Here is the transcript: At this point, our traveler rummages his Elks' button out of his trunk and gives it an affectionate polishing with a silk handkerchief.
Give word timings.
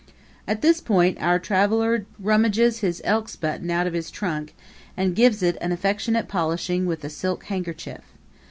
At 0.47 0.63
this 0.63 0.81
point, 0.81 1.21
our 1.21 1.37
traveler 1.37 2.07
rummages 2.17 2.79
his 2.79 3.03
Elks' 3.05 3.35
button 3.35 3.69
out 3.69 3.85
of 3.85 3.93
his 3.93 4.09
trunk 4.09 4.55
and 4.97 5.15
gives 5.15 5.43
it 5.43 5.57
an 5.61 5.71
affectionate 5.71 6.27
polishing 6.27 6.87
with 6.87 7.03
a 7.03 7.09
silk 7.11 7.43
handkerchief. 7.43 8.01